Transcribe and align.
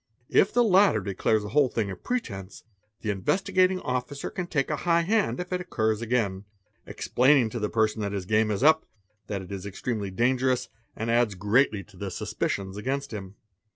If 0.29 0.51
the 0.51 0.63
latter 0.63 0.99
declares_ 1.01 1.41
the 1.45 1.49
whole 1.49 1.69
thing 1.69 1.91
a 1.91 1.95
pretence, 1.95 2.63
the 3.01 3.11
Investigating 3.11 3.79
Officer 3.81 4.31
can 4.31 4.47
take 4.47 4.71
a 4.71 4.77
high 4.77 5.01
hand 5.03 5.39
if 5.39 5.53
it 5.53 5.61
occurs 5.61 6.01
again, 6.01 6.45
explaining 6.87 7.51
to 7.51 7.59
the 7.59 7.69
person 7.69 8.01
that 8.01 8.11
his 8.11 8.25
game 8.25 8.49
is 8.49 8.63
up, 8.63 8.87
that 9.27 9.43
it 9.43 9.51
is 9.51 9.67
ex 9.67 9.79
tremely 9.79 10.09
dangerous, 10.09 10.69
and 10.95 11.11
adds 11.11 11.35
greatly 11.35 11.83
to 11.83 11.97
the 11.97 12.09
suspicions 12.09 12.77
against 12.77 13.13
him. 13.13 13.35